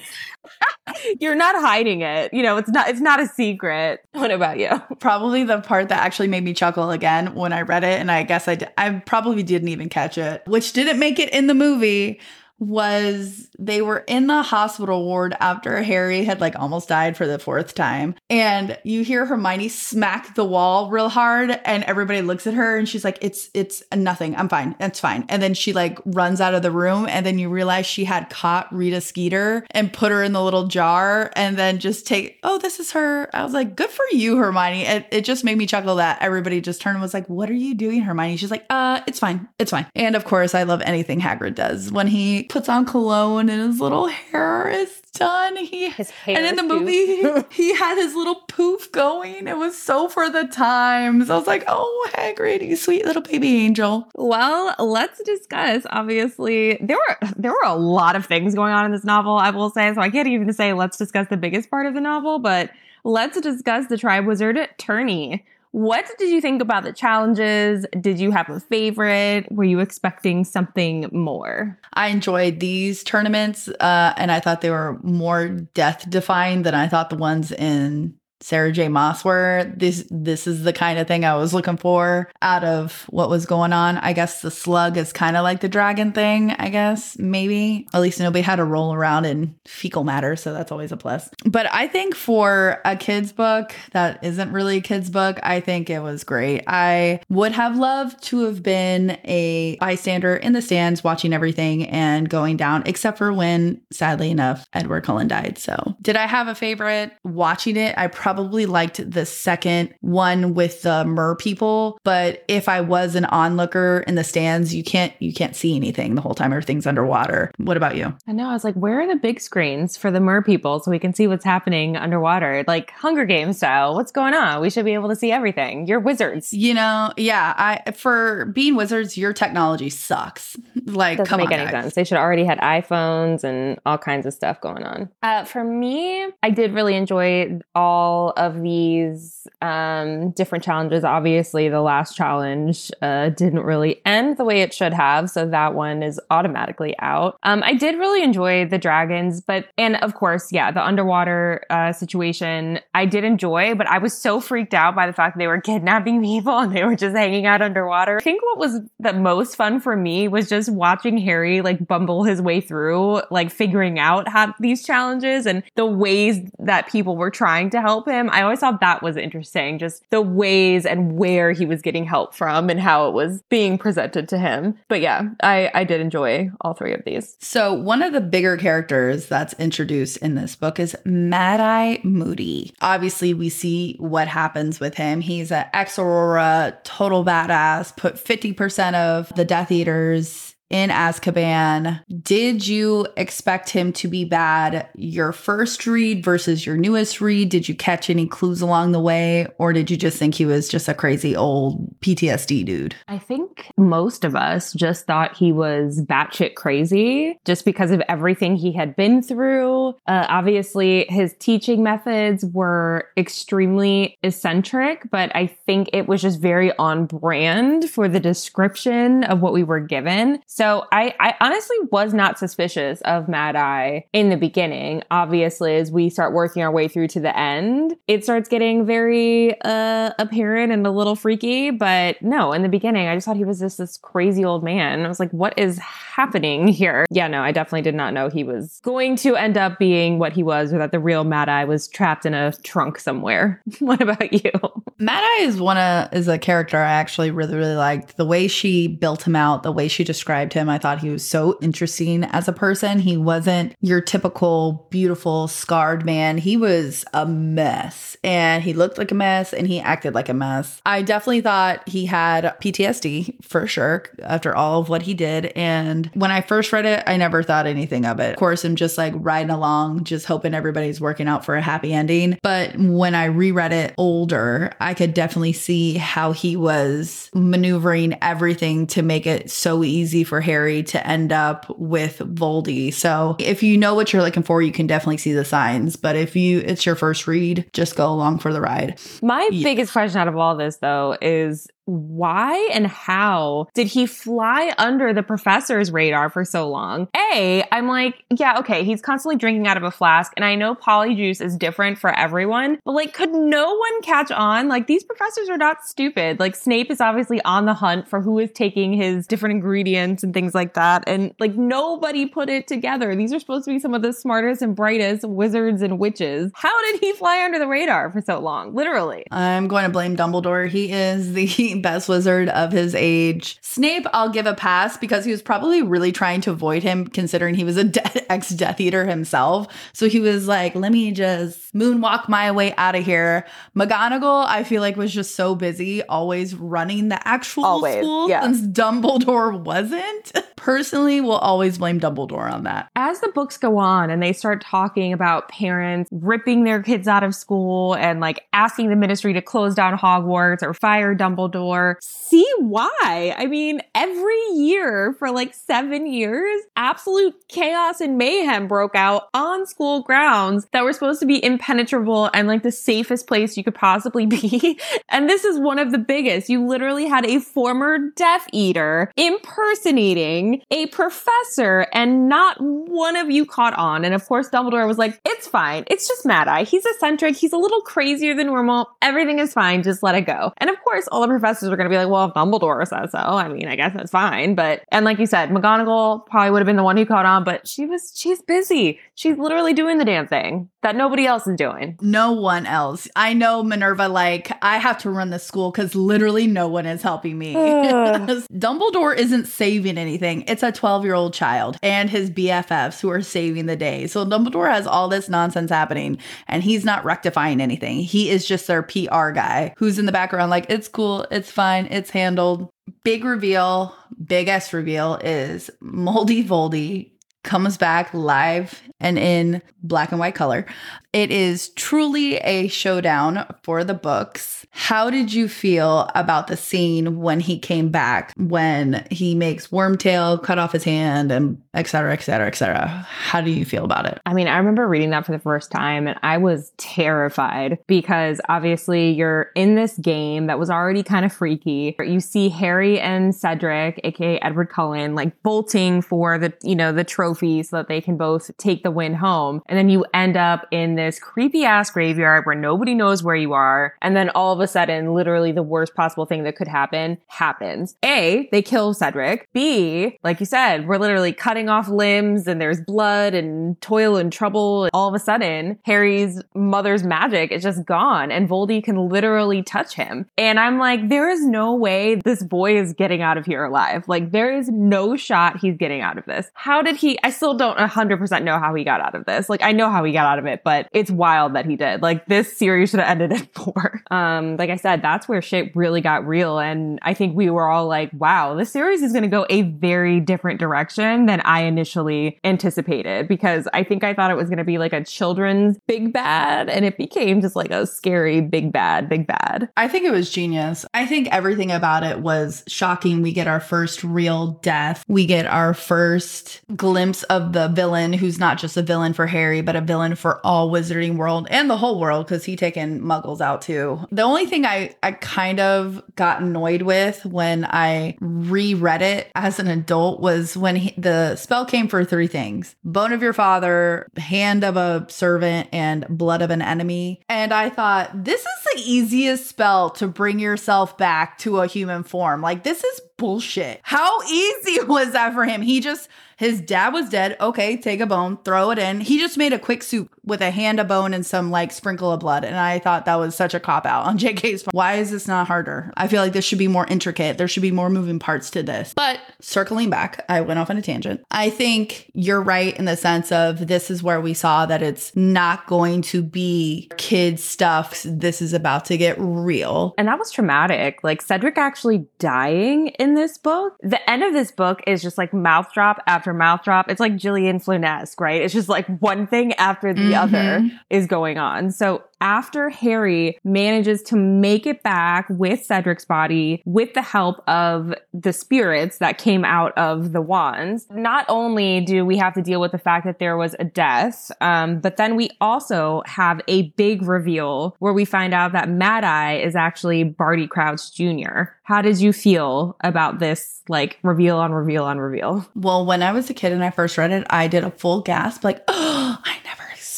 [1.20, 2.34] You're not hiding it.
[2.34, 4.70] You know, it's not it's not a secret." What about you?
[5.00, 8.24] Probably the part that actually made me chuckle again when I read it, and I
[8.24, 11.54] guess I d- I probably didn't even catch it, which didn't make it in the
[11.54, 12.20] movie
[12.60, 17.40] was they were in the hospital ward after Harry had like almost died for the
[17.40, 18.16] fourth time.
[18.30, 22.88] And you hear Hermione smack the wall real hard and everybody looks at her and
[22.88, 24.36] she's like, it's, it's nothing.
[24.36, 24.76] I'm fine.
[24.80, 25.26] It's fine.
[25.30, 28.30] And then she like runs out of the room and then you realize she had
[28.30, 32.58] caught Rita Skeeter and put her in the little jar and then just take, oh,
[32.58, 33.30] this is her.
[33.34, 34.86] I was like, good for you, Hermione.
[34.86, 37.54] It, it just made me chuckle that everybody just turned and was like, what are
[37.54, 38.38] you doing, Hermione?
[38.38, 39.48] She's like, uh, it's fine.
[39.60, 39.88] It's fine.
[39.96, 43.80] And of course, I love anything Hagrid does when he puts on cologne and his
[43.80, 45.56] little hair is done.
[45.56, 49.48] He his hair and in the movie he had his little poof going.
[49.48, 51.30] It was so for the times.
[51.30, 54.10] I was like, oh Hagrid, you sweet little baby angel.
[54.16, 55.86] Well, let's discuss.
[55.92, 59.38] Obviously, there were there were a lot of things going on in this novel.
[59.38, 62.02] I will say, so I can't even say let's discuss the biggest part of the
[62.02, 62.72] novel, but
[63.04, 65.46] let's discuss the Triwizard Tourney.
[65.72, 67.86] What did you think about the challenges?
[68.02, 69.52] Did you have a favorite?
[69.52, 71.78] Were you expecting something more?
[71.94, 76.88] I enjoyed these tournaments, uh, and I thought they were more death defying than I
[76.88, 78.88] thought the ones in Sarah J.
[78.88, 79.72] Maas were.
[79.76, 83.46] This this is the kind of thing I was looking for out of what was
[83.46, 83.98] going on.
[83.98, 87.88] I guess the slug is kind of like the dragon thing, I guess, maybe.
[87.94, 91.30] At least nobody had to roll around in fecal matter, so that's always a plus.
[91.46, 95.90] But I think for a kid's book that isn't really a kid's book, I think
[95.90, 96.64] it was great.
[96.68, 102.30] I would have loved to have been a bystander in the stands watching everything and
[102.30, 105.58] going down, except for when, sadly enough, Edward Cullen died.
[105.58, 107.98] So, did I have a favorite watching it?
[107.98, 113.16] I probably probably liked the second one with the mer people, but if I was
[113.16, 116.86] an onlooker in the stands, you can't you can't see anything the whole time everything's
[116.86, 117.52] underwater.
[117.58, 118.16] What about you?
[118.28, 118.48] I know.
[118.48, 121.12] I was like, where are the big screens for the mer people so we can
[121.16, 122.64] see what's happening underwater?
[122.68, 123.96] Like Hunger Games style.
[123.96, 124.62] What's going on?
[124.62, 125.88] We should be able to see everything.
[125.88, 126.54] You're wizards.
[126.54, 127.56] You know, yeah.
[127.58, 130.56] I for being wizards, your technology sucks.
[130.86, 131.84] Like doesn't make on, any guys.
[131.84, 131.94] sense.
[131.94, 135.10] They should already had iPhones and all kinds of stuff going on.
[135.22, 141.04] Uh, for me, I did really enjoy all all of these um, different challenges.
[141.04, 145.74] Obviously, the last challenge uh, didn't really end the way it should have, so that
[145.74, 147.38] one is automatically out.
[147.44, 151.94] Um, I did really enjoy the dragons, but and of course, yeah, the underwater uh,
[151.94, 155.48] situation I did enjoy, but I was so freaked out by the fact that they
[155.48, 158.18] were kidnapping people and they were just hanging out underwater.
[158.18, 162.24] I think what was the most fun for me was just watching Harry like bumble
[162.24, 167.32] his way through, like figuring out how these challenges and the ways that people were
[167.32, 168.30] trying to help him.
[168.32, 169.80] I always thought that was interesting.
[169.80, 173.78] Just the ways and where he was getting help from and how it was being
[173.78, 174.78] presented to him.
[174.88, 177.38] But yeah, I, I did enjoy all three of these.
[177.40, 182.74] So one of the bigger characters that's introduced in this book is Mad Eye Moody.
[182.82, 185.22] Obviously, we see what happens with him.
[185.22, 192.04] He's an ex Aurora, total badass, put 50% of the Death Eaters in Azkaban.
[192.22, 197.50] Did you expect him to be bad your first read versus your newest read?
[197.50, 199.48] Did you catch any clues along the way?
[199.58, 202.96] Or did you just think he was just a crazy old PTSD dude?
[203.08, 208.56] I think most of us just thought he was batshit crazy just because of everything
[208.56, 209.90] he had been through.
[210.08, 216.76] Uh, obviously, his teaching methods were extremely eccentric, but I think it was just very
[216.78, 220.42] on brand for the description of what we were given.
[220.46, 220.59] So
[220.92, 225.04] I, I honestly was not suspicious of Mad Eye in the beginning.
[225.12, 229.60] Obviously, as we start working our way through to the end, it starts getting very
[229.62, 231.72] uh, apparent and a little freaky.
[231.72, 235.06] But no, in the beginning, I just thought he was just this crazy old man.
[235.06, 237.06] I was like, what is happening here?
[237.10, 240.34] Yeah, no, I definitely did not know he was going to end up being what
[240.34, 243.62] he was, or that the real Mad Eye was trapped in a trunk somewhere.
[243.80, 244.52] what about you?
[244.98, 248.18] Mad Eye is one of is a character I actually really really liked.
[248.18, 251.28] The way she built him out, the way she described him, I thought he was
[251.28, 253.00] so interesting as a person.
[253.00, 256.38] He wasn't your typical beautiful scarred man.
[256.38, 260.34] He was a mess, and he looked like a mess, and he acted like a
[260.34, 260.82] mess.
[260.86, 265.48] I definitely thought he had PTSD for sure after all of what he did.
[265.56, 268.32] And when I first read it, I never thought anything of it.
[268.32, 271.94] Of course, I'm just like riding along, just hoping everybody's working out for a happy
[271.94, 272.38] ending.
[272.42, 278.88] But when I reread it older, I could definitely see how he was maneuvering everything
[278.88, 282.94] to make it so easy for Harry to end up with Voldy.
[282.94, 285.96] So if you know what you're looking for, you can definitely see the signs.
[285.96, 289.00] But if you it's your first read, just go along for the ride.
[289.22, 289.64] My yeah.
[289.64, 295.14] biggest question out of all this though is why and how did he fly under
[295.14, 297.08] the professor's radar for so long?
[297.34, 300.76] A, I'm like, yeah, okay, he's constantly drinking out of a flask, and I know
[300.76, 304.68] polyjuice is different for everyone, but like, could no one catch on?
[304.68, 306.40] Like, these professors are not stupid.
[306.40, 310.34] Like, Snape is obviously on the hunt for who is taking his different ingredients and
[310.34, 313.16] things like that, and like, nobody put it together.
[313.16, 316.52] These are supposed to be some of the smartest and brightest wizards and witches.
[316.54, 318.76] How did he fly under the radar for so long?
[318.76, 319.26] Literally.
[319.32, 320.70] I'm going to blame Dumbledore.
[320.70, 323.58] He is the best wizard of his age.
[323.62, 327.56] Snape, I'll give a pass because he was probably really trying to avoid him, considering
[327.56, 329.68] he was a de- ex Death Eater himself.
[329.94, 333.46] So he was like, let me just moonwalk my way out of here.
[333.76, 338.42] McGonagall, I feel like, was just so busy always running the actual always, school yeah.
[338.42, 340.32] since Dumbledore wasn't.
[340.56, 342.90] Personally, will always blame Dumbledore on that.
[342.96, 347.24] As the books go on and they start talking about parents ripping their kids out
[347.24, 351.59] of school and like asking the ministry to close down Hogwarts or fire Dumbledore
[352.02, 353.36] see why.
[353.38, 359.66] I mean, every year for like seven years, absolute chaos and mayhem broke out on
[359.66, 363.76] school grounds that were supposed to be impenetrable and like the safest place you could
[363.76, 364.80] possibly be.
[365.10, 366.50] and this is one of the biggest.
[366.50, 373.46] You literally had a former Death Eater impersonating a professor, and not one of you
[373.46, 374.06] caught on.
[374.06, 375.84] And of course, Dumbledore was like, it's fine.
[375.88, 376.64] It's just Mad Eye.
[376.64, 377.36] He's eccentric.
[377.36, 378.90] He's a little crazier than normal.
[379.02, 379.84] Everything is fine.
[379.84, 380.54] Just let it go.
[380.58, 382.88] And of course, all the professors professors are going to be like, well, if Dumbledore
[382.88, 384.54] says so, I mean, I guess that's fine.
[384.54, 387.44] But, and like you said, McGonagall probably would have been the one who caught on,
[387.44, 389.00] but she was, she's busy.
[389.16, 391.98] She's literally doing the damn thing that nobody else is doing.
[392.02, 393.08] No one else.
[393.16, 397.02] I know Minerva, like, I have to run the school because literally no one is
[397.02, 397.54] helping me.
[397.54, 400.44] Dumbledore isn't saving anything.
[400.48, 404.08] It's a 12 year old child and his BFFs who are saving the day.
[404.08, 408.00] So Dumbledore has all this nonsense happening and he's not rectifying anything.
[408.00, 411.88] He is just their PR guy who's in the background, like, it's cool, it's fine,
[411.88, 412.70] it's handled.
[413.04, 417.12] Big reveal, big S reveal is Moldy Voldy
[417.50, 420.68] comes back live and in black and white color.
[421.14, 424.59] It is truly a showdown for the books.
[424.82, 430.42] How did you feel about the scene when he came back, when he makes Wormtail
[430.42, 432.88] cut off his hand and et cetera, et cetera, et cetera?
[432.88, 434.22] How do you feel about it?
[434.26, 438.40] I mean, I remember reading that for the first time and I was terrified because
[438.48, 441.94] obviously you're in this game that was already kind of freaky.
[442.00, 447.04] You see Harry and Cedric, aka Edward Cullen, like bolting for the, you know, the
[447.04, 449.62] trophy so that they can both take the win home.
[449.66, 453.52] And then you end up in this creepy ass graveyard where nobody knows where you
[453.52, 453.94] are.
[454.02, 457.96] And then all of a sudden, literally the worst possible thing that could happen happens.
[458.04, 459.48] A, they kill Cedric.
[459.54, 464.32] B, like you said, we're literally cutting off limbs and there's blood and toil and
[464.32, 464.90] trouble.
[464.94, 469.94] All of a sudden, Harry's mother's magic is just gone and Voldy can literally touch
[469.94, 470.26] him.
[470.38, 474.08] And I'm like, there is no way this boy is getting out of here alive.
[474.08, 476.50] Like there is no shot he's getting out of this.
[476.54, 479.50] How did he, I still don't 100% know how he got out of this.
[479.50, 482.02] Like I know how he got out of it, but it's wild that he did.
[482.02, 484.02] Like this series should have ended at four.
[484.12, 486.60] Um, like I said, that's where shit really got real.
[486.60, 489.64] And I think we were all like, wow, this series is going to go a
[489.64, 494.58] very different direction than I initially anticipated because I think I thought it was going
[494.58, 498.72] to be like a children's big bad and it became just like a scary big
[498.72, 499.70] bad, big bad.
[499.78, 500.86] I think it was genius.
[500.94, 503.22] I think everything about it was shocking.
[503.22, 505.04] We get our first real death.
[505.08, 509.62] We get our first glimpse of the villain who's not just a villain for Harry,
[509.62, 513.42] but a villain for all Wizarding World and the whole world because he taken muggles
[513.42, 514.00] out too.
[514.12, 519.60] The only thing I, I kind of got annoyed with when I reread it as
[519.60, 524.08] an adult was when he, the spell came for three things bone of your father,
[524.18, 527.22] hand of a servant, and blood of an enemy.
[527.30, 532.04] And I thought, this is the easiest spell to bring yourself back to a human
[532.04, 532.42] form.
[532.42, 533.80] Like, this is bullshit.
[533.84, 535.62] How easy was that for him?
[535.62, 537.36] He just his dad was dead.
[537.42, 539.02] Okay, take a bone, throw it in.
[539.02, 542.14] He just made a quick soup with a hand of bone and some like sprinkle
[542.14, 542.46] of blood.
[542.46, 544.64] And I thought that was such a cop out on JK's.
[544.64, 544.74] part.
[544.74, 545.92] Why is this not harder?
[545.98, 547.38] I feel like this should be more intricate.
[547.38, 548.94] There should be more moving parts to this.
[548.96, 551.26] But circling back, I went off on a tangent.
[551.30, 555.14] I think you're right in the sense of this is where we saw that it's
[555.18, 558.02] not going to be kids stuff.
[558.06, 559.94] This is about to get real.
[559.98, 561.04] And that was traumatic.
[561.04, 563.74] Like Cedric actually dying in this book.
[563.82, 566.90] The end of this book is just like mouth drop after mouth drop.
[566.90, 568.42] It's like Gillian Flynn-esque, right?
[568.42, 570.36] It's just like one thing after the mm-hmm.
[570.36, 571.72] other is going on.
[571.72, 577.94] So after Harry manages to make it back with Cedric's body with the help of
[578.14, 582.62] the spirits that came out of the wands, not only do we have to deal
[582.62, 586.70] with the fact that there was a death, um, but then we also have a
[586.72, 591.44] big reveal where we find out that Mad Eye is actually Barty Crouch Jr.
[591.64, 595.48] How did you feel about this, like reveal on reveal on reveal?
[595.56, 598.02] Well, when I was a kid and I first read it, I did a full
[598.02, 599.69] gasp, like, oh, I never.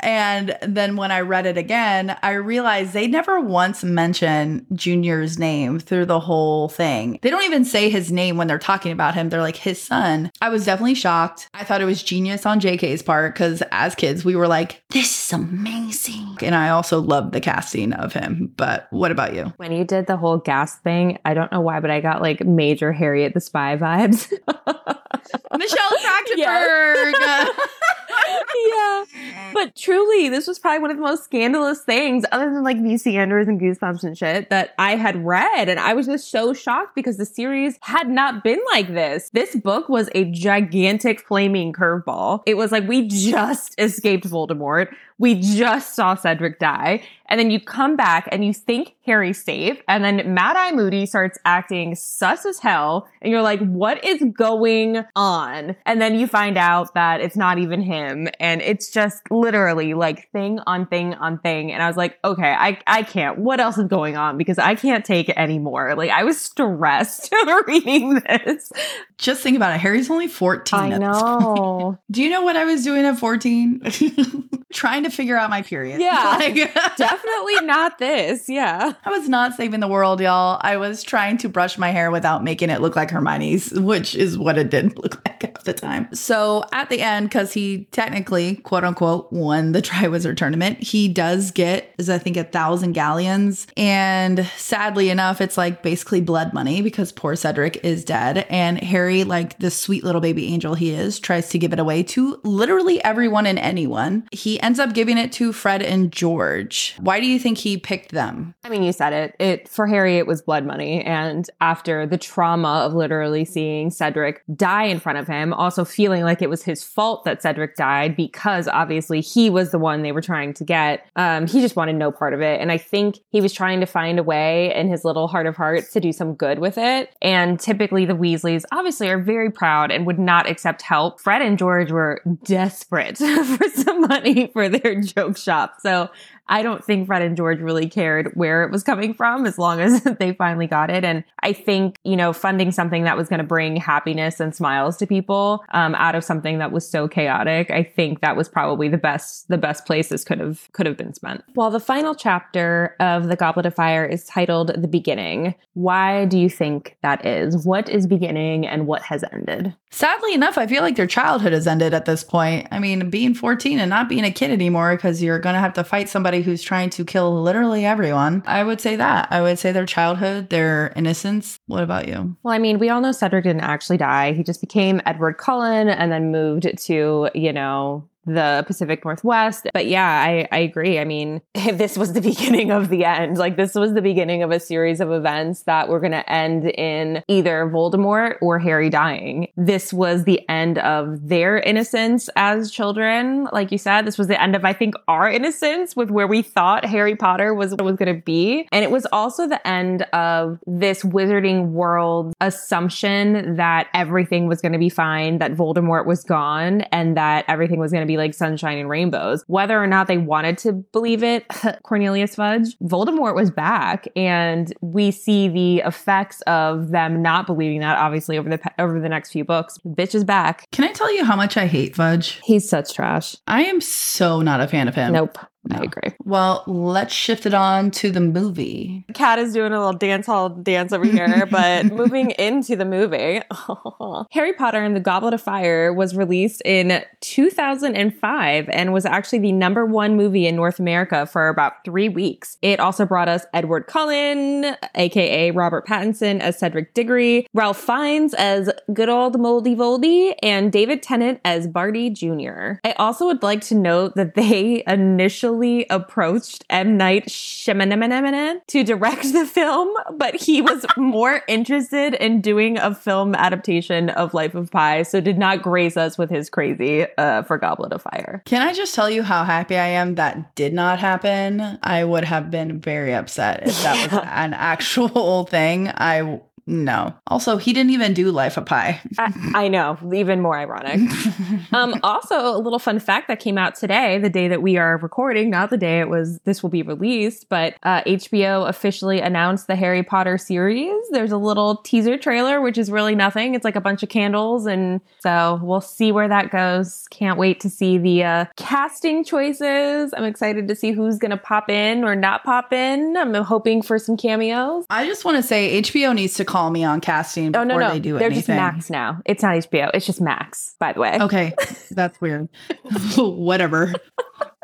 [0.00, 5.78] And then when I read it again, I realized they never once mention Junior's name
[5.78, 7.18] through the whole thing.
[7.22, 9.28] They don't even say his name when they're talking about him.
[9.28, 10.30] They're like his son.
[10.40, 11.48] I was definitely shocked.
[11.54, 15.26] I thought it was genius on JK's part because as kids, we were like, this
[15.26, 16.38] is amazing.
[16.42, 18.52] And I also loved the casting of him.
[18.56, 19.52] But what about you?
[19.56, 22.44] When you did the whole gas thing, I don't know why, but I got like
[22.44, 24.30] major Harriet the Spy vibes.
[25.58, 27.14] Michelle Trachtenberg.
[28.68, 29.04] yeah.
[29.52, 33.14] But truly, this was probably one of the most scandalous things, other than like VC
[33.14, 35.70] Andrews and Goosebumps and shit, that I had read.
[35.70, 39.30] And I was just so shocked because the series had not been like this.
[39.30, 42.42] This book was a gigantic flaming curveball.
[42.44, 44.94] It was like we just escaped Voldemort.
[45.18, 47.02] We just saw Cedric die.
[47.28, 49.80] And then you come back and you think Harry's safe.
[49.86, 53.08] And then Mad Eye Moody starts acting sus as hell.
[53.20, 55.76] And you're like, what is going on?
[55.84, 58.28] And then you find out that it's not even him.
[58.40, 61.70] And it's just literally like thing on thing on thing.
[61.70, 63.38] And I was like, okay, I, I can't.
[63.38, 64.38] What else is going on?
[64.38, 65.94] Because I can't take it anymore.
[65.96, 67.30] Like I was stressed
[67.66, 68.72] reading this.
[69.18, 69.80] Just think about it.
[69.80, 70.78] Harry's only 14.
[70.78, 71.98] I know.
[72.10, 74.48] Do you know what I was doing at 14?
[74.72, 76.00] Trying to figure out my period.
[76.00, 76.26] Yeah.
[76.38, 76.54] Like,
[76.96, 78.48] definitely not this.
[78.48, 78.92] Yeah.
[79.04, 80.60] I was not saving the world, y'all.
[80.62, 84.38] I was trying to brush my hair without making it look like Hermione's, which is
[84.38, 86.08] what it did look like at the time.
[86.14, 91.50] So at the end, because he technically, quote unquote, won the Triwizard tournament, he does
[91.50, 93.66] get, is I think, a thousand galleons.
[93.76, 98.46] And sadly enough, it's like basically blood money because poor Cedric is dead.
[98.48, 102.02] And Harry, like the sweet little baby angel he is, tries to give it away
[102.04, 104.28] to literally everyone and anyone.
[104.30, 106.96] He ends up giving it to Fred and George.
[106.98, 108.56] Why do you think he picked them?
[108.64, 109.36] I mean, you said it.
[109.38, 114.42] It for Harry, it was blood money, and after the trauma of literally seeing Cedric
[114.56, 118.16] die in front of him, also feeling like it was his fault that Cedric died
[118.16, 121.06] because obviously he was the one they were trying to get.
[121.14, 123.86] Um, he just wanted no part of it, and I think he was trying to
[123.86, 127.14] find a way in his little heart of hearts to do some good with it.
[127.22, 131.20] And typically, the Weasleys obviously are very proud and would not accept help.
[131.20, 136.10] Fred and George were desperate for some money for their joke shop, so
[136.48, 139.80] I don't think Fred and George really cared where it was coming from as long
[139.80, 141.04] as they finally got it.
[141.04, 144.96] And I think, you know, funding something that was going to bring happiness and smiles
[144.98, 148.88] to people um, out of something that was so chaotic, I think that was probably
[148.88, 151.44] the best, the best place this could have, could have been spent.
[151.54, 156.38] While the final chapter of The Goblet of Fire is titled The Beginning, why do
[156.38, 157.64] you think that is?
[157.64, 159.74] What is beginning and what has ended?
[159.90, 162.68] Sadly enough, I feel like their childhood has ended at this point.
[162.70, 165.72] I mean, being 14 and not being a kid anymore because you're going to have
[165.74, 168.42] to fight somebody who's trying to kill literally everyone.
[168.46, 169.28] I would say that.
[169.30, 171.58] I would say their childhood, their innocence.
[171.66, 172.36] What about you?
[172.42, 174.32] Well, I mean, we all know Cedric didn't actually die.
[174.32, 179.66] He just became Edward Cullen and then moved to, you know, the Pacific Northwest.
[179.72, 180.98] But yeah, I, I agree.
[180.98, 181.40] I mean,
[181.72, 183.38] this was the beginning of the end.
[183.38, 186.70] Like, this was the beginning of a series of events that were going to end
[186.70, 189.48] in either Voldemort or Harry dying.
[189.56, 193.48] This was the end of their innocence as children.
[193.52, 196.42] Like you said, this was the end of, I think, our innocence with where we
[196.42, 198.68] thought Harry Potter was, was going to be.
[198.72, 204.72] And it was also the end of this wizarding world assumption that everything was going
[204.72, 208.34] to be fine, that Voldemort was gone, and that everything was going to be like
[208.34, 209.44] sunshine and rainbows.
[209.46, 211.46] Whether or not they wanted to believe it,
[211.82, 217.96] Cornelius Fudge, Voldemort was back, and we see the effects of them not believing that.
[217.98, 220.70] Obviously, over the over the next few books, bitch is back.
[220.72, 222.40] Can I tell you how much I hate Fudge?
[222.44, 223.36] He's such trash.
[223.46, 225.12] I am so not a fan of him.
[225.12, 225.38] Nope.
[225.64, 225.76] No.
[225.76, 226.14] I agree.
[226.24, 229.04] Well, let's shift it on to the movie.
[229.12, 233.40] Kat is doing a little dance hall dance over here, but moving into the movie,
[234.32, 239.52] Harry Potter and the Goblet of Fire was released in 2005 and was actually the
[239.52, 242.56] number one movie in North America for about three weeks.
[242.62, 248.70] It also brought us Edward Cullen, aka Robert Pattinson as Cedric Diggory, Ralph Fiennes as
[248.92, 252.78] good old Moldy Voldy, and David Tennant as Barty Jr.
[252.84, 255.47] I also would like to note that they initially
[255.90, 256.96] approached M.
[256.96, 263.34] Night Shyamalan to direct the film, but he was more interested in doing a film
[263.34, 267.58] adaptation of Life of Pi, so did not grace us with his crazy uh, for
[267.58, 268.42] Goblet of Fire.
[268.44, 271.78] Can I just tell you how happy I am that did not happen?
[271.82, 275.88] I would have been very upset if that was an actual thing.
[275.88, 277.14] I no.
[277.28, 279.00] Also, he didn't even do Life of Pi.
[279.18, 281.00] I, I know, even more ironic.
[281.72, 284.98] um, also, a little fun fact that came out today, the day that we are
[284.98, 289.66] recording, not the day it was this will be released, but uh, HBO officially announced
[289.66, 290.92] the Harry Potter series.
[291.10, 293.54] There's a little teaser trailer, which is really nothing.
[293.54, 297.08] It's like a bunch of candles, and so we'll see where that goes.
[297.08, 300.12] Can't wait to see the uh, casting choices.
[300.14, 303.16] I'm excited to see who's going to pop in or not pop in.
[303.16, 304.84] I'm hoping for some cameos.
[304.90, 307.78] I just want to say HBO needs to call me on casting before oh, no,
[307.78, 307.92] no.
[307.92, 308.40] they do They're anything.
[308.40, 309.20] just Max now.
[309.24, 309.90] It's not HBO.
[309.94, 311.18] It's just Max, by the way.
[311.20, 311.54] Okay,
[311.90, 312.48] that's weird.
[313.16, 313.92] Whatever.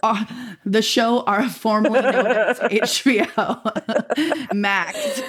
[0.04, 0.24] Uh,
[0.66, 4.52] the show are formerly known as HBO.
[4.54, 5.22] Max.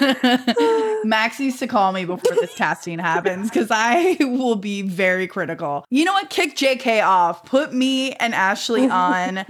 [1.04, 5.84] Max needs to call me before this casting happens because I will be very critical.
[5.88, 6.28] You know what?
[6.28, 7.44] Kick JK off.
[7.44, 9.46] Put me and Ashley on.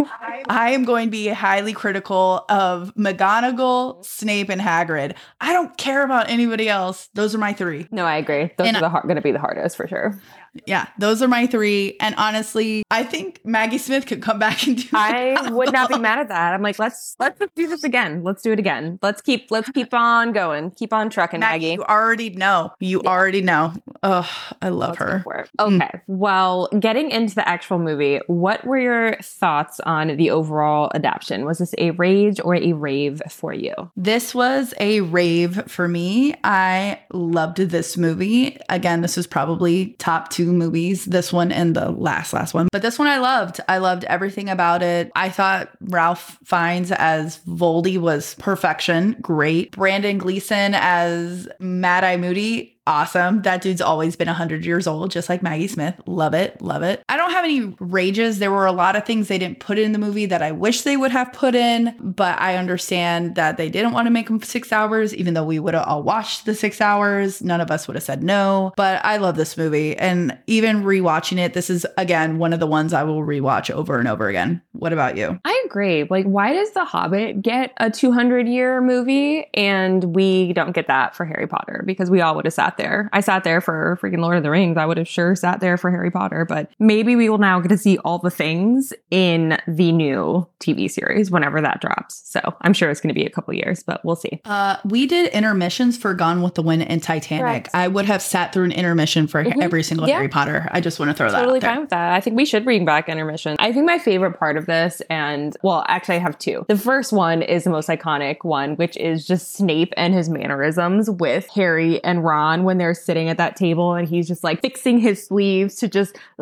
[0.48, 5.16] I am going to be highly critical of McGonagall, Snape, and Hagrid.
[5.40, 7.08] I don't care about anybody else.
[7.14, 7.88] Those are my three.
[7.90, 8.52] No, I agree.
[8.58, 10.20] Those And are the going to be the hardest for sure.
[10.66, 11.96] Yeah, those are my three.
[12.00, 14.88] And honestly, I think Maggie Smith could come back and do.
[14.92, 16.54] I would not be mad at that.
[16.54, 18.22] I'm like, let's let's do this again.
[18.22, 18.98] Let's do it again.
[19.02, 20.70] Let's keep let's keep on going.
[20.72, 21.74] Keep on trucking, Maggie, Maggie.
[21.74, 22.72] you already know.
[22.80, 23.72] You already know.
[24.02, 24.28] Oh,
[24.62, 25.42] I love Let's her.
[25.44, 25.50] it.
[25.58, 25.82] Mm.
[25.82, 26.00] Okay.
[26.06, 31.44] Well, getting into the actual movie, what were your thoughts on the overall adaptation?
[31.44, 33.74] Was this a rage or a rave for you?
[33.96, 36.34] This was a rave for me.
[36.44, 38.58] I loved this movie.
[38.68, 42.68] Again, this was probably top two movies, this one and the last, last one.
[42.72, 43.60] But this one I loved.
[43.68, 45.10] I loved everything about it.
[45.14, 49.16] I thought Ralph Fiennes as Voldy was perfection.
[49.20, 49.72] Great.
[49.72, 53.42] Brendan Gleeson as Mad Eye Moody awesome.
[53.42, 55.94] That dude's always been 100 years old, just like Maggie Smith.
[56.06, 56.60] Love it.
[56.62, 57.02] Love it.
[57.08, 58.38] I don't have any rages.
[58.38, 60.82] There were a lot of things they didn't put in the movie that I wish
[60.82, 64.42] they would have put in, but I understand that they didn't want to make them
[64.42, 67.42] six hours, even though we would have all watched the six hours.
[67.42, 68.72] None of us would have said no.
[68.76, 69.96] But I love this movie.
[69.96, 73.98] And even rewatching it, this is, again, one of the ones I will rewatch over
[73.98, 74.62] and over again.
[74.72, 75.38] What about you?
[75.44, 76.06] I agree.
[76.08, 81.16] Like, why does The Hobbit get a 200 year movie and we don't get that
[81.16, 81.82] for Harry Potter?
[81.86, 83.08] Because we all would have sat sat there.
[83.12, 84.76] I sat there for freaking Lord of the Rings.
[84.76, 87.68] I would have sure sat there for Harry Potter, but maybe we will now get
[87.68, 92.22] to see all the things in the new TV series whenever that drops.
[92.30, 94.40] So I'm sure it's going to be a couple years, but we'll see.
[94.44, 97.42] Uh, we did intermissions for Gone with the Wind and Titanic.
[97.42, 97.68] Correct.
[97.74, 99.62] I would have sat through an intermission for Mhm.
[99.62, 100.16] every single Yeah.
[100.16, 100.68] Harry Potter.
[100.72, 101.70] I just want to throw that totally out there.
[101.70, 102.12] fine with that.
[102.12, 103.56] I think we should bring back intermission.
[103.58, 106.64] I think my favorite part of this, and well, actually, I have two.
[106.68, 111.10] The first one is the most iconic one, which is just Snape and his mannerisms
[111.10, 114.98] with Harry and Ron when they're sitting at that table and he's just like fixing
[114.98, 116.18] his sleeves to just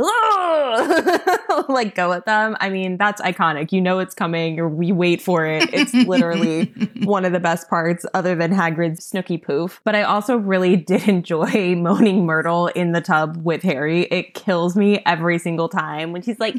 [1.68, 2.56] like go at them.
[2.58, 3.70] I mean, that's iconic.
[3.70, 5.72] You know it's coming, or we wait for it.
[5.72, 6.64] It's literally
[7.04, 9.80] one of the best parts other than Hagrid's snooky poof.
[9.84, 14.02] But I also really did enjoy Moaning Myrtle in the tub with Harry.
[14.04, 16.56] It kills me every single time when she's like,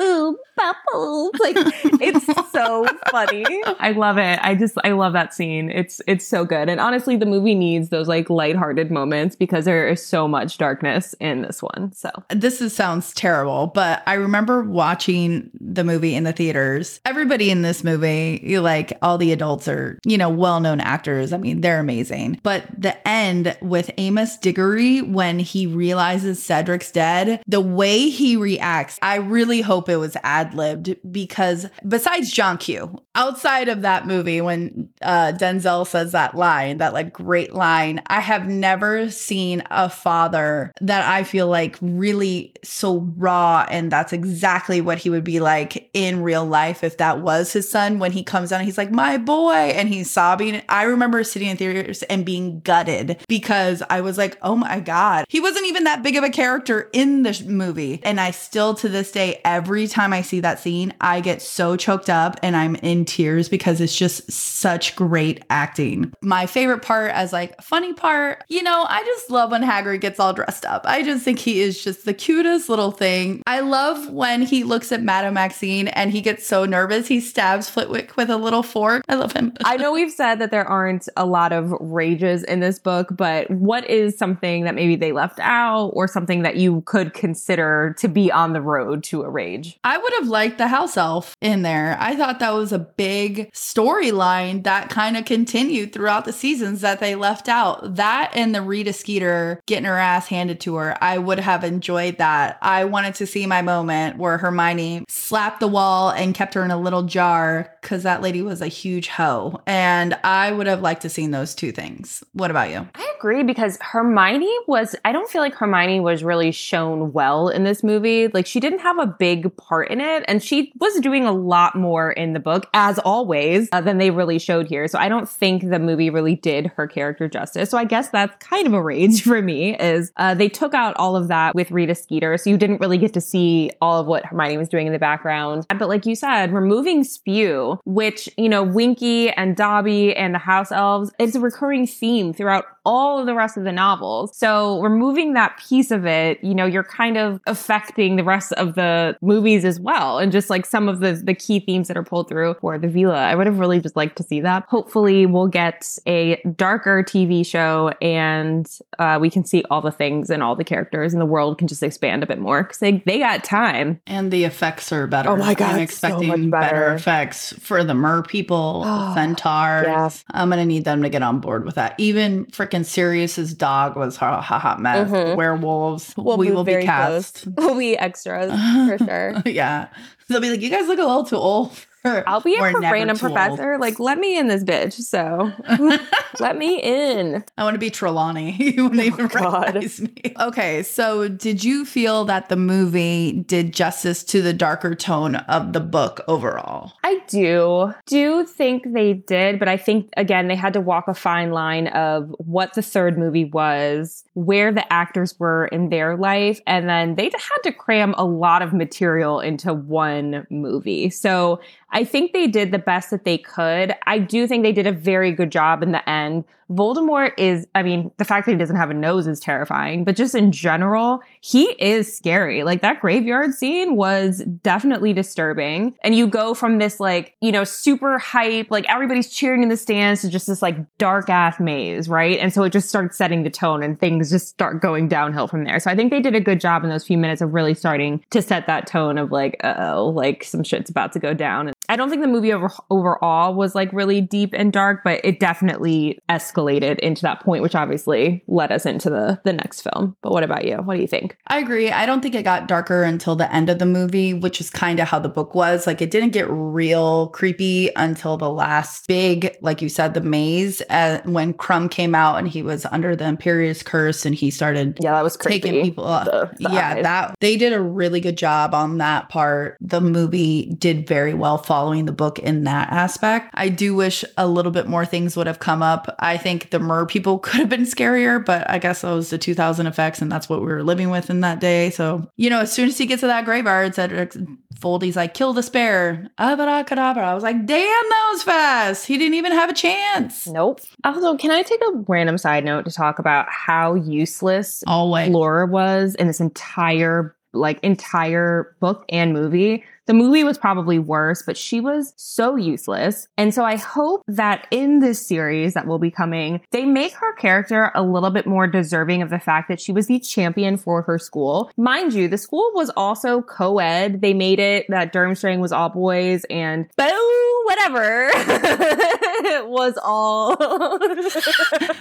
[0.00, 1.32] ooh, bubbles.
[1.40, 1.56] Like
[2.00, 3.44] it's so funny.
[3.80, 4.38] I love it.
[4.42, 5.70] I just I love that scene.
[5.70, 6.68] It's it's so good.
[6.68, 8.99] And honestly, the movie needs those like lighthearted moments
[9.36, 11.92] because there is so much darkness in this one.
[11.92, 17.00] So this is, sounds terrible, but I remember watching the movie in the theaters.
[17.04, 21.32] Everybody in this movie, like all the adults are, you know, well-known actors.
[21.32, 22.40] I mean, they're amazing.
[22.42, 28.98] But the end with Amos Diggory when he realizes Cedric's dead, the way he reacts,
[29.02, 34.88] I really hope it was ad-libbed because besides John Q, outside of that movie when
[35.02, 40.72] uh Denzel says that line, that like great line, I have never seen a father
[40.80, 45.90] that I feel like really so raw and that's exactly what he would be like
[45.94, 49.16] in real life if that was his son when he comes down he's like my
[49.18, 50.62] boy and he's sobbing.
[50.68, 55.24] I remember sitting in theaters and being gutted because I was like, "Oh my god.
[55.28, 58.88] He wasn't even that big of a character in the movie." And I still to
[58.88, 62.76] this day every time I see that scene, I get so choked up and I'm
[62.76, 66.12] in tears because it's just such great acting.
[66.22, 70.20] My favorite part as like funny part, you know, I just love when Hagrid gets
[70.20, 70.82] all dressed up.
[70.84, 73.42] I just think he is just the cutest little thing.
[73.46, 77.68] I love when he looks at Madame Maxime and he gets so nervous he stabs
[77.68, 79.04] Flitwick with a little fork.
[79.08, 79.52] I love him.
[79.64, 83.50] I know we've said that there aren't a lot of rages in this book, but
[83.50, 88.08] what is something that maybe they left out or something that you could consider to
[88.08, 89.78] be on the road to a rage?
[89.84, 91.96] I would have liked the house elf in there.
[92.00, 97.00] I thought that was a big storyline that kind of continued throughout the seasons that
[97.00, 97.96] they left out.
[97.96, 102.18] That and the Rita Skeeter getting her ass handed to her, I would have enjoyed
[102.18, 102.58] that.
[102.62, 106.70] I wanted to see my moment where Hermione slapped the wall and kept her in
[106.70, 109.60] a little jar because that lady was a huge hoe.
[109.66, 112.22] And I would have liked to seen those two things.
[112.32, 112.88] What about you?
[112.94, 117.64] I agree because Hermione was, I don't feel like Hermione was really shown well in
[117.64, 118.28] this movie.
[118.28, 121.74] Like she didn't have a big part in it and she was doing a lot
[121.74, 124.88] more in the book, as always, uh, than they really showed here.
[124.88, 127.70] So I don't think the movie really did her character justice.
[127.70, 130.96] So I guess that's kind of a rage for me is uh, they took out
[130.96, 132.36] all of that with Rita Skeeter.
[132.36, 134.98] So you didn't really get to see all of what Hermione was doing in the
[134.98, 135.66] background.
[135.68, 140.72] But like you said, removing Spew, which, you know, Winky and Dobby and the house
[140.72, 144.36] elves, it's a recurring theme throughout all of the rest of the novels.
[144.36, 148.74] So removing that piece of it, you know, you're kind of affecting the rest of
[148.74, 150.18] the movies as well.
[150.18, 152.88] And just like some of the, the key themes that are pulled through for the
[152.88, 153.16] Veela.
[153.16, 154.64] I would have really just liked to see that.
[154.68, 158.68] Hopefully we'll get a darker TV show and
[158.98, 161.68] uh, we can see all the things and all the characters and the world can
[161.68, 164.00] just expand a bit more because they, they got time.
[164.06, 165.30] And the effects are better.
[165.30, 166.74] Oh my God, I'm so expecting much better.
[166.74, 169.86] better effects for the mer people, the centaurs.
[169.86, 170.24] Yes.
[170.30, 171.94] I'm gonna need them to get on board with that.
[171.98, 175.08] Even freaking Sirius's dog was a ha- hot mess.
[175.10, 175.36] Mhm.
[175.36, 176.14] Werewolves.
[176.16, 177.46] we will be cast.
[177.56, 179.42] We'll be extras for sure.
[179.46, 179.88] yeah.
[180.28, 181.72] They'll be like, you guys look a little too old.
[182.26, 183.78] I'll be a We're pro- never random professor.
[183.78, 184.94] Like, let me in this bitch.
[184.94, 185.52] So
[186.40, 187.44] let me in.
[187.58, 188.52] I want to be Trelawney.
[188.58, 189.74] you wouldn't oh, even Oh, God.
[189.74, 190.34] recognize me.
[190.40, 195.72] Okay, so did you feel that the movie did justice to the darker tone of
[195.72, 196.92] the book overall?
[197.04, 197.92] I do.
[198.06, 201.88] Do think they did, but I think again they had to walk a fine line
[201.88, 207.16] of what the third movie was, where the actors were in their life, and then
[207.16, 211.10] they had to cram a lot of material into one movie.
[211.10, 211.60] So
[211.92, 213.94] I think they did the best that they could.
[214.06, 216.44] I do think they did a very good job in the end.
[216.70, 220.14] Voldemort is, I mean, the fact that he doesn't have a nose is terrifying, but
[220.14, 222.62] just in general, he is scary.
[222.62, 225.94] Like that graveyard scene was definitely disturbing.
[226.02, 229.76] And you go from this, like, you know, super hype, like everybody's cheering in the
[229.76, 232.38] stands to just this, like, dark ass maze, right?
[232.38, 235.64] And so it just starts setting the tone and things just start going downhill from
[235.64, 235.80] there.
[235.80, 238.24] So I think they did a good job in those few minutes of really starting
[238.30, 241.72] to set that tone of, like, oh, like some shit's about to go down.
[241.88, 245.40] I don't think the movie over, overall was like really deep and dark, but it
[245.40, 250.16] definitely escalated into that point, which obviously led us into the the next film.
[250.22, 250.76] But what about you?
[250.76, 251.29] What do you think?
[251.46, 251.90] I agree.
[251.90, 255.00] I don't think it got darker until the end of the movie, which is kind
[255.00, 255.86] of how the book was.
[255.86, 260.82] Like it didn't get real creepy until the last big, like you said, the maze.
[260.90, 264.98] Uh, when Krum came out and he was under the Imperius curse and he started
[265.00, 265.60] Yeah, that was creepy.
[265.60, 266.26] taking people up.
[266.26, 267.02] The- the yeah, eyes.
[267.02, 269.76] that they did a really good job on that part.
[269.80, 273.50] The movie did very well following the book in that aspect.
[273.54, 276.14] I do wish a little bit more things would have come up.
[276.18, 279.38] I think the mer people could have been scarier, but I guess that was the
[279.38, 281.90] 2000 effects and that's what we were living with in that day.
[281.90, 284.34] So, you know, as soon as he gets to that graveyard, Cedric
[284.78, 286.30] Voldy's like, kill the spare.
[286.38, 287.28] Abracadabra.
[287.28, 289.06] I was like, damn, that was fast.
[289.06, 290.46] He didn't even have a chance.
[290.46, 290.80] Nope.
[291.04, 295.30] Also, can I take a random side note to talk about how useless Always.
[295.30, 299.84] Laura was in this entire like entire book and movie.
[300.10, 303.28] The movie was probably worse, but she was so useless.
[303.38, 307.32] And so I hope that in this series that will be coming, they make her
[307.34, 311.02] character a little bit more deserving of the fact that she was the champion for
[311.02, 311.70] her school.
[311.76, 314.20] Mind you, the school was also co-ed.
[314.20, 318.30] They made it that Durmstrang was all boys and boo, whatever.
[318.34, 320.56] it was all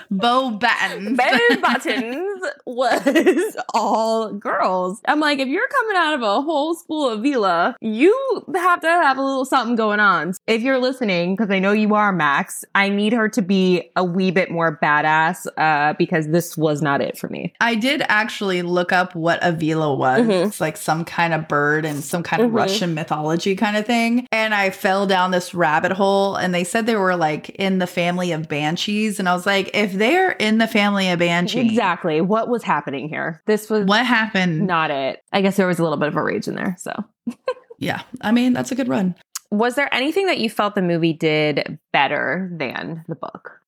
[0.10, 1.16] Bo Batten.
[1.16, 5.00] Bear Buttons was all girls.
[5.08, 8.88] I'm like, if you're coming out of a whole school of Veela, you have to
[8.88, 10.34] have a little something going on.
[10.48, 14.04] If you're listening, because I know you are, Max, I need her to be a
[14.04, 17.54] wee bit more badass uh, because this was not it for me.
[17.62, 20.22] I did actually look up what Avila was.
[20.22, 20.48] Mhm.
[20.48, 22.56] It's like some kind of bird and some kind of Mhm.
[22.56, 24.28] Russian mythology kind of thing.
[24.32, 27.88] And I fell down this rabbit hole and they said they were like in the
[27.88, 29.20] family of banshees.
[29.20, 32.22] And I was like, if they're in the family of banshees, Exactly.
[32.22, 33.42] What was happening here?
[33.46, 34.68] This was what happened?
[34.68, 35.22] not it.
[35.34, 36.76] I guess there was a little bit of a rage in there.
[36.80, 36.92] So,
[37.80, 38.02] Yeah.
[38.22, 39.16] I mean, that's a good run.
[39.52, 43.60] was there anything that you felt the movie did better than the book?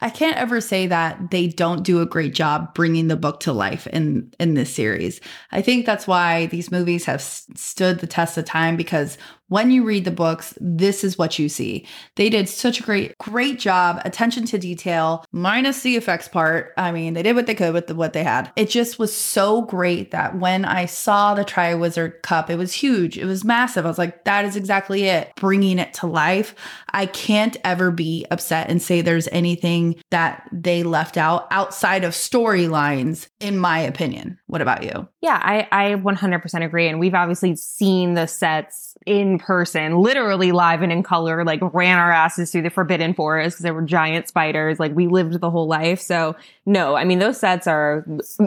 [0.00, 3.52] I can't ever say that they don't do a great job bringing the book to
[3.52, 5.20] life in in this series.
[5.52, 9.16] I think that's why these movies have s- stood the test of time because
[9.52, 11.86] when you read the books, this is what you see.
[12.16, 16.72] They did such a great great job, attention to detail, minus the effects part.
[16.78, 18.50] I mean, they did what they could with the, what they had.
[18.56, 23.18] It just was so great that when I saw the Triwizard Cup, it was huge.
[23.18, 23.84] It was massive.
[23.84, 25.30] I was like, that is exactly it.
[25.36, 26.54] Bringing it to life.
[26.94, 32.12] I can't ever be upset and say there's anything that they left out outside of
[32.14, 34.38] storylines, in my opinion.
[34.46, 35.08] What about you?
[35.20, 36.88] Yeah, I, I 100% agree.
[36.88, 41.98] And we've obviously seen the sets in person, literally live and in color, like ran
[41.98, 44.78] our asses through the Forbidden Forest because there were giant spiders.
[44.80, 46.00] Like we lived the whole life.
[46.00, 46.34] So,
[46.66, 48.04] no, I mean, those sets are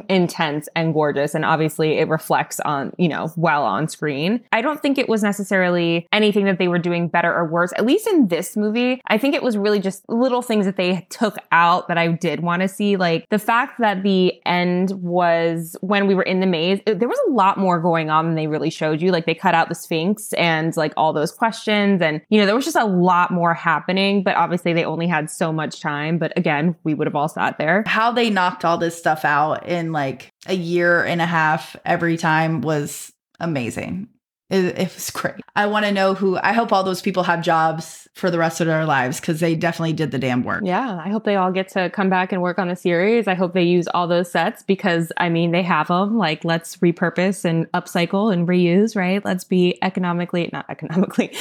[0.09, 1.35] intense and gorgeous.
[1.35, 4.41] And obviously it reflects on, you know, well on screen.
[4.51, 7.85] I don't think it was necessarily anything that they were doing better or worse, at
[7.85, 9.01] least in this movie.
[9.07, 12.39] I think it was really just little things that they took out that I did
[12.41, 12.95] want to see.
[12.95, 17.09] Like the fact that the end was when we were in the maze, it- there
[17.09, 19.11] was a lot more going on than they really showed you.
[19.11, 22.01] Like they cut out the Sphinx and like all those questions.
[22.01, 25.29] And, you know, there was just a lot more happening, but obviously they only had
[25.29, 26.17] so much time.
[26.17, 27.83] But again, we would have all sat there.
[27.85, 32.17] How they knocked all this stuff out in like a year and a half every
[32.17, 34.07] time was amazing.
[34.49, 35.35] It, it was great.
[35.55, 38.61] I want to know who, I hope all those people have jobs for the rest
[38.61, 40.61] of their lives because they definitely did the damn work.
[40.63, 43.27] Yeah, I hope they all get to come back and work on the series.
[43.27, 46.17] I hope they use all those sets because I mean, they have them.
[46.17, 49.23] Like, let's repurpose and upcycle and reuse, right?
[49.25, 51.27] Let's be economically, not economically,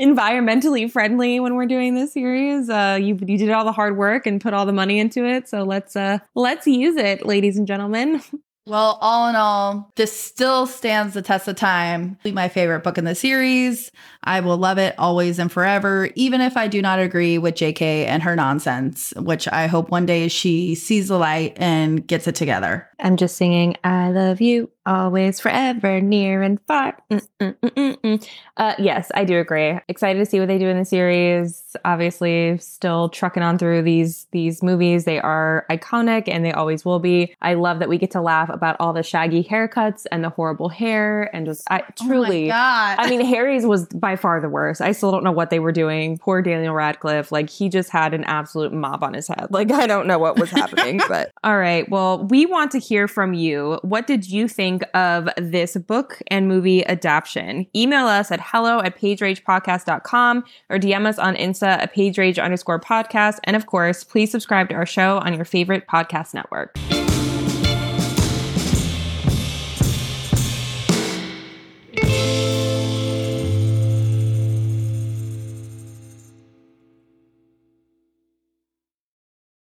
[0.00, 2.68] environmentally friendly when we're doing this series.
[2.68, 5.48] Uh, you you did all the hard work and put all the money into it,
[5.48, 8.20] so let's uh let's use it, ladies and gentlemen.
[8.64, 12.16] Well, all in all, this still stands the test of time.
[12.24, 13.90] My favorite book in the series.
[14.22, 18.06] I will love it always and forever, even if I do not agree with JK
[18.06, 22.36] and her nonsense, which I hope one day she sees the light and gets it
[22.36, 22.88] together.
[23.00, 26.96] I'm just singing I love you always, forever, near and far.
[27.10, 28.28] Mm, mm, mm.
[28.56, 29.78] Uh, yes, I do agree.
[29.88, 31.76] Excited to see what they do in the series.
[31.84, 35.04] Obviously, still trucking on through these these movies.
[35.04, 37.34] They are iconic and they always will be.
[37.42, 40.68] I love that we get to laugh about all the shaggy haircuts and the horrible
[40.68, 42.44] hair and just I truly.
[42.44, 42.98] Oh my God.
[42.98, 44.80] I mean, Harry's was by far the worst.
[44.80, 46.18] I still don't know what they were doing.
[46.18, 47.32] Poor Daniel Radcliffe.
[47.32, 49.48] Like, he just had an absolute mop on his head.
[49.50, 51.00] Like, I don't know what was happening.
[51.08, 51.88] but all right.
[51.88, 53.78] Well, we want to hear from you.
[53.82, 54.48] What did you
[54.78, 57.66] think of this book and movie adaptation?
[57.76, 63.38] Email us at hello at pageragepodcast.com or DM us on Insta at pagerage underscore podcast.
[63.44, 66.76] And of course, please subscribe to our show on your favorite podcast network.